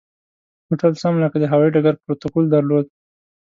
هوټل 0.67 0.93
سم 1.01 1.13
لکه 1.23 1.37
د 1.39 1.45
هوایي 1.51 1.73
ډګر 1.75 1.93
پروتوکول 2.03 2.45
درلود. 2.49 2.85